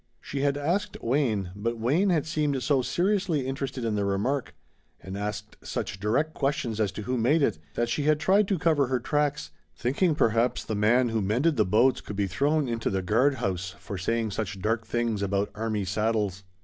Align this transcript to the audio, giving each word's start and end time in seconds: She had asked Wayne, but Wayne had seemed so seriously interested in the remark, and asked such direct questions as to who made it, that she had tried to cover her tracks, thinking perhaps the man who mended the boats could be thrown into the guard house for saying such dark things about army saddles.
She 0.19 0.41
had 0.41 0.57
asked 0.57 0.97
Wayne, 1.03 1.51
but 1.55 1.77
Wayne 1.77 2.09
had 2.09 2.25
seemed 2.25 2.63
so 2.63 2.81
seriously 2.81 3.45
interested 3.45 3.85
in 3.85 3.93
the 3.93 4.03
remark, 4.03 4.55
and 4.99 5.15
asked 5.15 5.57
such 5.61 5.99
direct 5.99 6.33
questions 6.33 6.79
as 6.79 6.91
to 6.93 7.03
who 7.03 7.17
made 7.19 7.43
it, 7.43 7.59
that 7.75 7.87
she 7.87 8.05
had 8.05 8.19
tried 8.19 8.47
to 8.47 8.57
cover 8.57 8.87
her 8.87 8.99
tracks, 8.99 9.51
thinking 9.75 10.15
perhaps 10.15 10.63
the 10.63 10.73
man 10.73 11.09
who 11.09 11.21
mended 11.21 11.55
the 11.55 11.65
boats 11.65 12.01
could 12.01 12.15
be 12.15 12.25
thrown 12.25 12.67
into 12.67 12.89
the 12.89 13.03
guard 13.03 13.35
house 13.35 13.75
for 13.77 13.95
saying 13.99 14.31
such 14.31 14.59
dark 14.59 14.87
things 14.87 15.21
about 15.21 15.51
army 15.53 15.85
saddles. 15.85 16.45